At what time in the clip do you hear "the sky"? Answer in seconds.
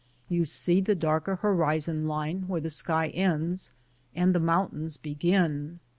2.59-3.09